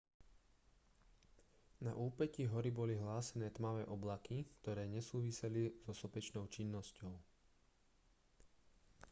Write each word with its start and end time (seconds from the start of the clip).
na 1.85 1.93
úpätí 2.07 2.43
hory 2.51 2.71
boli 2.79 2.95
hlásené 3.03 3.47
tmavé 3.55 3.83
oblaky 3.95 4.37
ktoré 4.65 4.83
nesúviseli 4.95 5.63
so 5.85 5.93
sopečnou 6.01 6.45
činnosťou 6.55 7.13